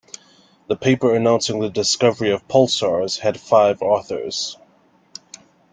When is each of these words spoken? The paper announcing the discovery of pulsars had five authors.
The 0.67 0.75
paper 0.75 1.13
announcing 1.13 1.59
the 1.59 1.69
discovery 1.69 2.31
of 2.31 2.47
pulsars 2.47 3.19
had 3.19 3.39
five 3.39 3.83
authors. 3.83 4.57